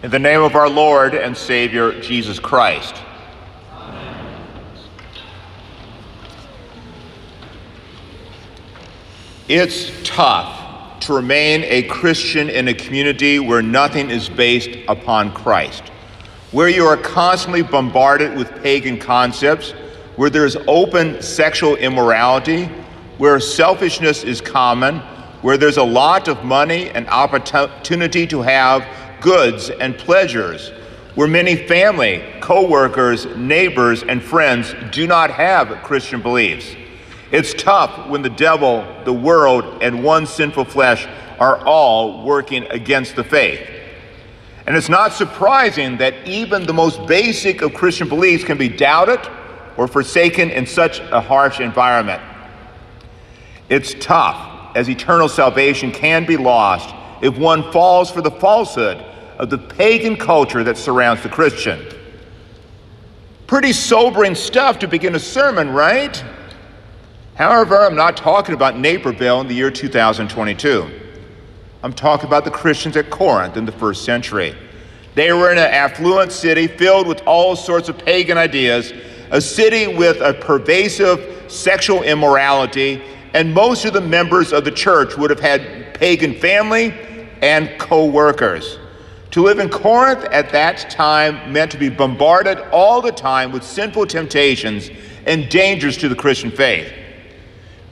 [0.00, 2.94] In the name of our Lord and Savior, Jesus Christ.
[9.48, 15.82] It's tough to remain a Christian in a community where nothing is based upon Christ,
[16.52, 19.72] where you are constantly bombarded with pagan concepts,
[20.14, 22.66] where there is open sexual immorality,
[23.16, 25.00] where selfishness is common,
[25.42, 28.86] where there's a lot of money and opportunity to have
[29.20, 30.70] goods and pleasures,
[31.14, 36.76] where many family, co-workers, neighbors, and friends do not have Christian beliefs.
[37.30, 41.06] It's tough when the devil, the world, and one sinful flesh
[41.38, 43.68] are all working against the faith.
[44.66, 49.20] And it's not surprising that even the most basic of Christian beliefs can be doubted
[49.76, 52.22] or forsaken in such a harsh environment.
[53.68, 59.04] It's tough as eternal salvation can be lost if one falls for the falsehood
[59.38, 61.84] of the pagan culture that surrounds the Christian.
[63.46, 66.22] Pretty sobering stuff to begin a sermon, right?
[67.34, 70.90] However, I'm not talking about Naperville in the year 2022.
[71.82, 74.56] I'm talking about the Christians at Corinth in the first century.
[75.14, 78.92] They were in an affluent city filled with all sorts of pagan ideas,
[79.30, 83.02] a city with a pervasive sexual immorality
[83.34, 86.94] and most of the members of the church would have had pagan family
[87.42, 88.78] and co workers.
[89.32, 93.62] To live in Corinth at that time meant to be bombarded all the time with
[93.62, 94.90] sinful temptations
[95.26, 96.92] and dangers to the Christian faith.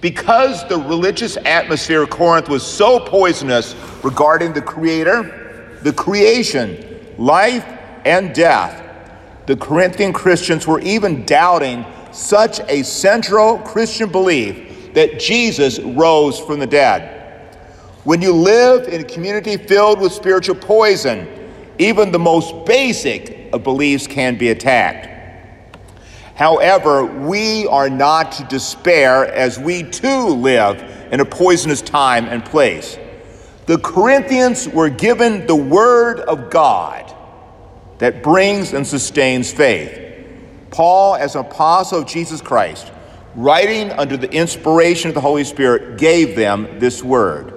[0.00, 7.64] Because the religious atmosphere of Corinth was so poisonous regarding the Creator, the creation, life,
[8.04, 8.82] and death,
[9.46, 16.58] the Corinthian Christians were even doubting such a central Christian belief that Jesus rose from
[16.58, 17.15] the dead.
[18.06, 21.26] When you live in a community filled with spiritual poison,
[21.80, 25.08] even the most basic of beliefs can be attacked.
[26.36, 30.80] However, we are not to despair as we too live
[31.10, 32.96] in a poisonous time and place.
[33.66, 37.12] The Corinthians were given the Word of God
[37.98, 40.00] that brings and sustains faith.
[40.70, 42.92] Paul, as an apostle of Jesus Christ,
[43.34, 47.54] writing under the inspiration of the Holy Spirit, gave them this word.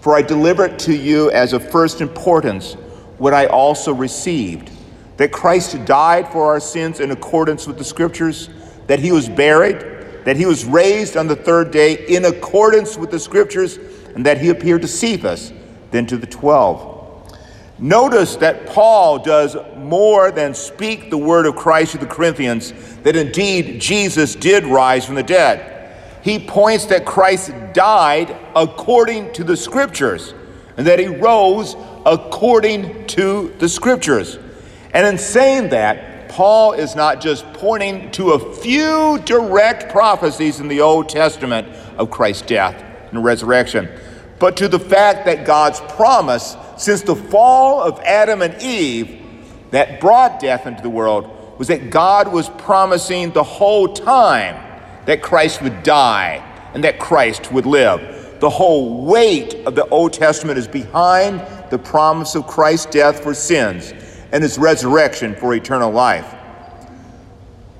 [0.00, 2.74] For I deliver it to you as of first importance
[3.18, 4.70] what I also received
[5.16, 8.48] that Christ died for our sins in accordance with the Scriptures,
[8.86, 13.10] that he was buried, that he was raised on the third day in accordance with
[13.10, 13.78] the Scriptures,
[14.14, 15.52] and that he appeared to Cephas,
[15.90, 16.94] then to the twelve.
[17.80, 22.72] Notice that Paul does more than speak the word of Christ to the Corinthians,
[23.02, 25.77] that indeed Jesus did rise from the dead.
[26.22, 30.34] He points that Christ died according to the scriptures
[30.76, 34.38] and that he rose according to the scriptures.
[34.92, 40.68] And in saying that, Paul is not just pointing to a few direct prophecies in
[40.68, 42.80] the Old Testament of Christ's death
[43.10, 43.88] and resurrection,
[44.38, 49.20] but to the fact that God's promise since the fall of Adam and Eve
[49.70, 54.67] that brought death into the world was that God was promising the whole time
[55.08, 56.34] that Christ would die
[56.74, 58.40] and that Christ would live.
[58.40, 63.32] The whole weight of the Old Testament is behind the promise of Christ's death for
[63.32, 63.94] sins
[64.32, 66.34] and his resurrection for eternal life.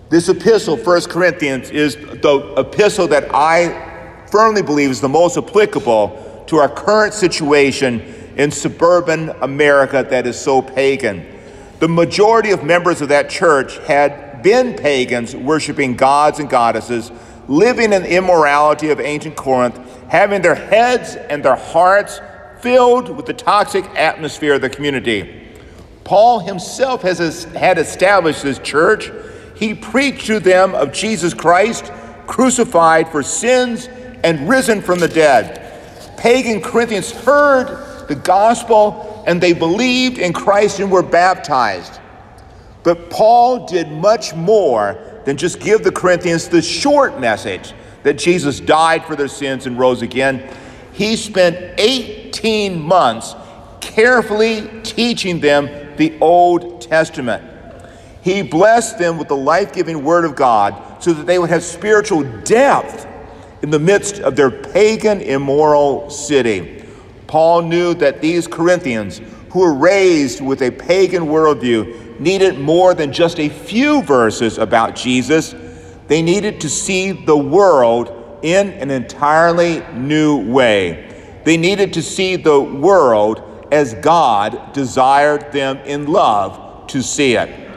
[0.09, 6.45] This epistle, 1 Corinthians, is the epistle that I firmly believe is the most applicable
[6.47, 8.01] to our current situation
[8.39, 11.27] in suburban America that is so pagan.
[11.81, 17.11] The majority of members of that church had been pagans worshiping gods and goddesses,
[17.47, 19.79] living in the immorality of ancient Corinth,
[20.09, 22.21] having their heads and their hearts
[22.61, 25.47] filled with the toxic atmosphere of the community.
[26.05, 29.11] Paul himself has had established this church.
[29.57, 31.93] He preached to them of Jesus Christ,
[32.27, 33.89] crucified for sins
[34.25, 36.17] and risen from the dead.
[36.17, 42.01] Pagan Corinthians heard the gospel and they believed in Christ and were baptized.
[42.89, 44.97] But Paul did much more
[45.27, 49.79] than just give the Corinthians the short message that Jesus died for their sins and
[49.79, 50.49] rose again.
[50.95, 53.35] He spent 18 months
[53.83, 55.67] carefully teaching them
[55.99, 57.45] the Old Testament.
[58.23, 61.63] He blessed them with the life giving Word of God so that they would have
[61.63, 63.07] spiritual depth
[63.61, 66.87] in the midst of their pagan, immoral city.
[67.27, 69.21] Paul knew that these Corinthians,
[69.51, 74.97] who were raised with a pagan worldview, needed more than just a few verses about
[74.97, 75.55] Jesus.
[76.07, 81.41] They needed to see the world in an entirely new way.
[81.45, 87.69] They needed to see the world as God desired them in love to see it.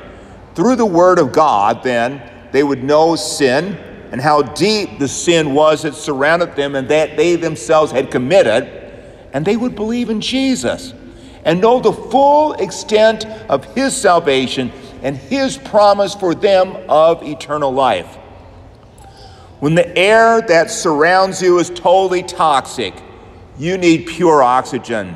[0.56, 2.22] Through the Word of God, then,
[2.52, 3.78] they would know sin
[4.12, 8.64] and how deep the sin was that surrounded them and that they themselves had committed,
[9.34, 10.94] and they would believe in Jesus
[11.46, 14.72] and know the full extent of His salvation
[15.02, 18.18] and His promise for them of eternal life.
[19.60, 22.96] When the air that surrounds you is totally toxic,
[23.58, 25.16] you need pure oxygen.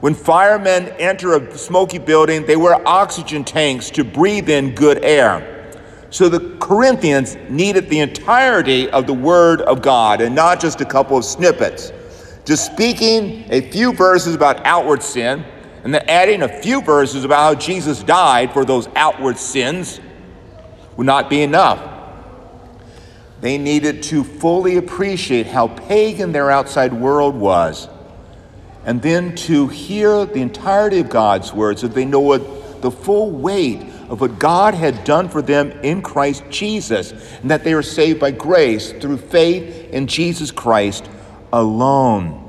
[0.00, 5.74] When firemen enter a smoky building, they wear oxygen tanks to breathe in good air.
[6.10, 10.84] So the Corinthians needed the entirety of the Word of God and not just a
[10.84, 11.92] couple of snippets.
[12.44, 15.44] Just speaking a few verses about outward sin
[15.82, 20.00] and then adding a few verses about how Jesus died for those outward sins
[20.96, 21.98] would not be enough.
[23.40, 27.88] They needed to fully appreciate how pagan their outside world was,
[28.84, 33.30] and then to hear the entirety of God's words so they know what the full
[33.30, 37.82] weight of what God had done for them in Christ Jesus, and that they are
[37.82, 41.08] saved by grace through faith in Jesus Christ
[41.52, 42.46] alone.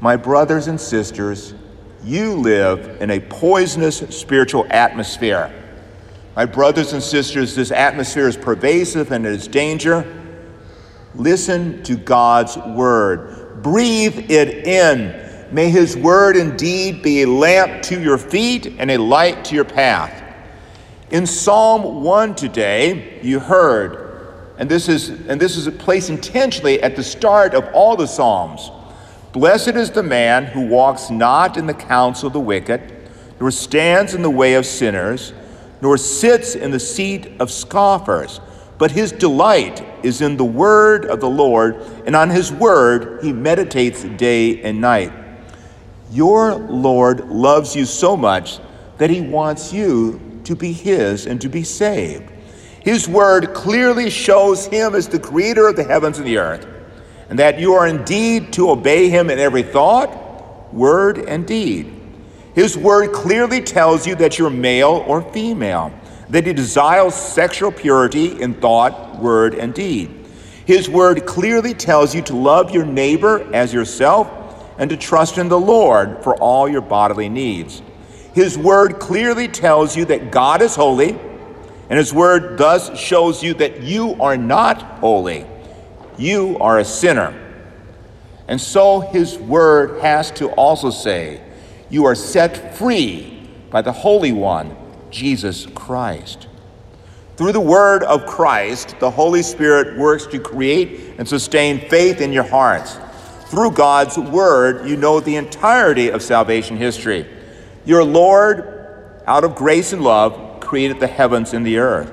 [0.00, 1.54] My brothers and sisters,
[2.04, 5.52] you live in a poisonous spiritual atmosphere.
[6.34, 10.04] My brothers and sisters, this atmosphere is pervasive and it is danger.
[11.14, 13.62] Listen to God's word.
[13.62, 15.54] Breathe it in.
[15.54, 19.64] May his word indeed be a lamp to your feet and a light to your
[19.64, 20.20] path.
[21.10, 26.96] In Psalm 1 today, you heard, and this is and this is placed intentionally at
[26.96, 28.70] the start of all the Psalms.
[29.32, 32.80] Blessed is the man who walks not in the counsel of the wicked,
[33.40, 35.32] nor stands in the way of sinners,
[35.80, 38.40] nor sits in the seat of scoffers,
[38.78, 41.76] but his delight is in the word of the Lord,
[42.06, 45.12] and on his word he meditates day and night.
[46.10, 48.58] Your Lord loves you so much
[48.98, 52.30] that he wants you to be His and to be saved.
[52.80, 56.66] His word clearly shows Him as the creator of the heavens and the earth,
[57.32, 61.90] and that you are indeed to obey Him in every thought, word, and deed.
[62.54, 65.94] His word clearly tells you that you're male or female,
[66.28, 70.10] that He desires sexual purity in thought, word, and deed.
[70.66, 74.28] His word clearly tells you to love your neighbor as yourself
[74.76, 77.80] and to trust in the Lord for all your bodily needs.
[78.34, 81.18] His word clearly tells you that God is holy,
[81.88, 85.46] and His word thus shows you that you are not holy.
[86.18, 87.38] You are a sinner.
[88.48, 91.40] And so His word has to also say,
[91.90, 94.76] You are set free by the Holy One,
[95.10, 96.48] Jesus Christ.
[97.36, 102.32] Through the word of Christ, the Holy Spirit works to create and sustain faith in
[102.32, 102.98] your hearts.
[103.46, 107.26] Through God's word, you know the entirety of salvation history.
[107.84, 108.86] Your Lord,
[109.26, 112.12] out of grace and love, created the heavens and the earth.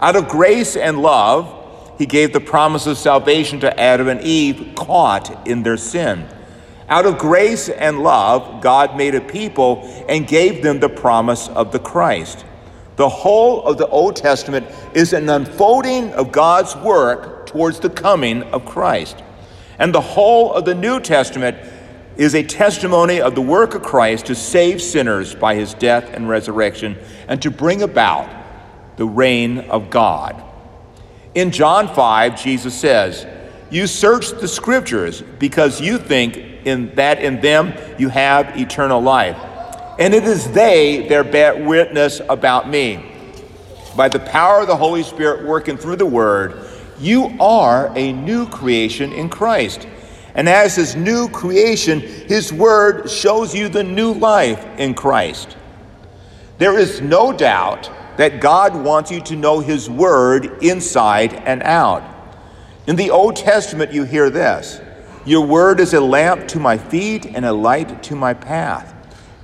[0.00, 1.59] Out of grace and love,
[2.00, 6.26] he gave the promise of salvation to Adam and Eve caught in their sin.
[6.88, 11.72] Out of grace and love, God made a people and gave them the promise of
[11.72, 12.46] the Christ.
[12.96, 18.44] The whole of the Old Testament is an unfolding of God's work towards the coming
[18.44, 19.22] of Christ.
[19.78, 21.58] And the whole of the New Testament
[22.16, 26.30] is a testimony of the work of Christ to save sinners by his death and
[26.30, 26.96] resurrection
[27.28, 28.26] and to bring about
[28.96, 30.46] the reign of God.
[31.34, 33.26] In John 5, Jesus says,
[33.70, 39.36] You search the scriptures because you think in that in them you have eternal life.
[39.98, 43.06] And it is they that bear witness about me.
[43.96, 46.66] By the power of the Holy Spirit working through the word,
[46.98, 49.86] you are a new creation in Christ.
[50.34, 55.56] And as his new creation, his word shows you the new life in Christ.
[56.58, 62.04] There is no doubt that God wants you to know his word inside and out.
[62.86, 64.78] In the Old Testament, you hear this
[65.24, 68.94] Your word is a lamp to my feet and a light to my path.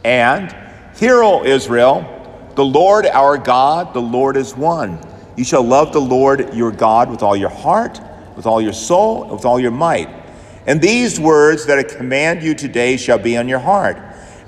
[0.05, 0.55] And,
[0.95, 2.05] Hear, O Israel,
[2.55, 5.01] the Lord our God, the Lord is one.
[5.39, 7.99] You shall love the Lord your God with all your heart,
[8.37, 10.11] with all your soul, with all your might.
[10.67, 13.97] And these words that I command you today shall be on your heart.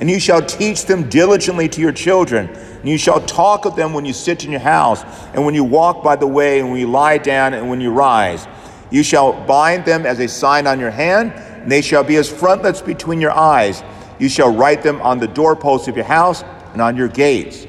[0.01, 2.49] And you shall teach them diligently to your children.
[2.49, 5.03] And you shall talk of them when you sit in your house,
[5.35, 7.91] and when you walk by the way, and when you lie down, and when you
[7.91, 8.47] rise.
[8.91, 12.31] You shall bind them as a sign on your hand, and they shall be as
[12.31, 13.83] frontlets between your eyes.
[14.21, 17.67] You shall write them on the doorposts of your house and on your gates.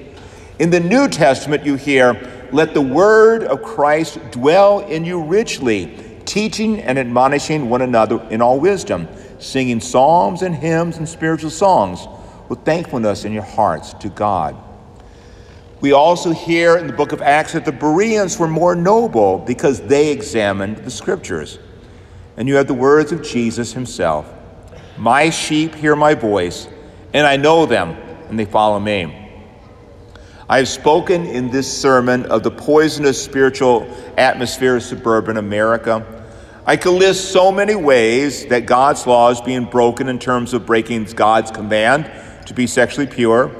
[0.60, 6.06] In the New Testament, you hear, Let the word of Christ dwell in you richly
[6.26, 9.08] teaching and admonishing one another in all wisdom,
[9.40, 12.08] singing psalms and hymns and spiritual songs
[12.50, 14.58] with thankfulness in your hearts to God.
[15.82, 19.80] We also hear in the book of Acts that the Bereans were more noble because
[19.82, 21.58] they examined the scriptures.
[22.36, 24.34] And you have the words of Jesus himself
[24.98, 26.68] My sheep hear my voice,
[27.14, 27.92] and I know them,
[28.30, 29.16] and they follow me.
[30.50, 33.88] I have spoken in this sermon of the poisonous spiritual
[34.18, 36.04] atmosphere of suburban America.
[36.66, 40.66] I could list so many ways that God's law is being broken in terms of
[40.66, 42.12] breaking God's command
[42.50, 43.56] to be sexually pure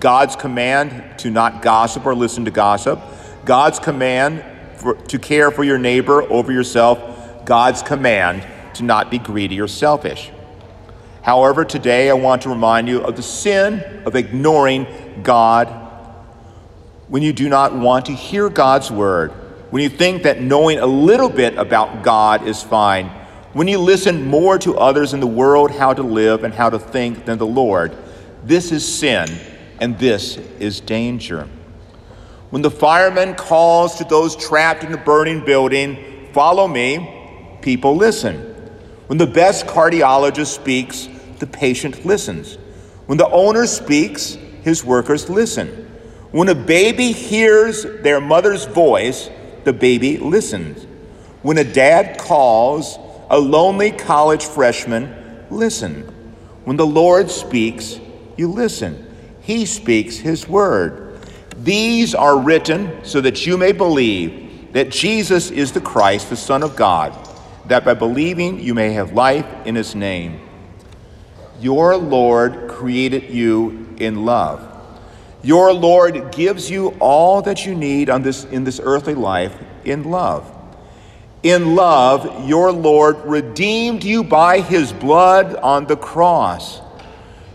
[0.00, 3.00] God's command to not gossip or listen to gossip,
[3.44, 4.44] God's command
[4.74, 8.44] for, to care for your neighbor over yourself, God's command
[8.74, 10.32] to not be greedy or selfish.
[11.22, 14.88] However, today I want to remind you of the sin of ignoring
[15.22, 15.68] God
[17.06, 19.30] when you do not want to hear God's word,
[19.70, 23.06] when you think that knowing a little bit about God is fine,
[23.52, 26.80] when you listen more to others in the world how to live and how to
[26.80, 27.96] think than the Lord.
[28.44, 29.28] This is sin
[29.80, 31.48] and this is danger.
[32.50, 38.38] When the fireman calls to those trapped in the burning building, Follow me, people listen.
[39.06, 41.08] When the best cardiologist speaks,
[41.38, 42.56] the patient listens.
[43.04, 45.68] When the owner speaks, his workers listen.
[46.30, 49.28] When a baby hears their mother's voice,
[49.64, 50.86] the baby listens.
[51.42, 56.10] When a dad calls, a lonely college freshman listens.
[56.64, 58.00] When the Lord speaks,
[58.36, 59.08] you listen.
[59.40, 61.20] He speaks His word.
[61.56, 66.62] These are written so that you may believe that Jesus is the Christ, the Son
[66.62, 67.16] of God,
[67.66, 70.40] that by believing you may have life in His name.
[71.60, 74.68] Your Lord created you in love.
[75.42, 80.04] Your Lord gives you all that you need on this, in this earthly life in
[80.04, 80.50] love.
[81.42, 86.80] In love, your Lord redeemed you by his blood on the cross.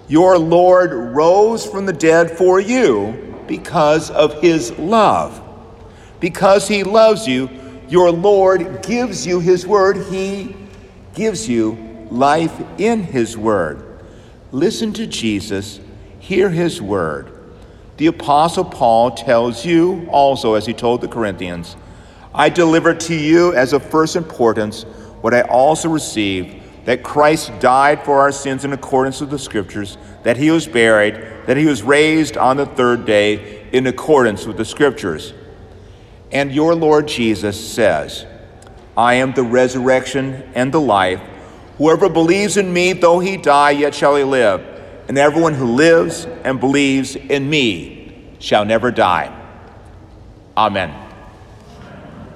[0.07, 5.43] Your Lord rose from the dead for you because of his love.
[6.19, 7.49] Because he loves you,
[7.89, 9.97] your Lord gives you his word.
[10.07, 10.55] He
[11.13, 14.01] gives you life in his word.
[14.51, 15.79] Listen to Jesus,
[16.19, 17.33] hear his word.
[17.97, 21.75] The Apostle Paul tells you also, as he told the Corinthians,
[22.33, 24.83] I deliver to you as of first importance
[25.21, 26.56] what I also received
[26.87, 31.15] that Christ died for our sins in accordance with the Scriptures, that he was buried,
[31.45, 35.33] that he was raised on the third day in accordance with the Scriptures.
[36.31, 38.25] And your Lord Jesus says,
[38.95, 41.19] I am the resurrection and the life.
[41.77, 44.61] Whoever believes in me, though he die, yet shall he live.
[45.09, 49.37] And everyone who lives and believes in me shall never die.
[50.55, 51.06] Amen.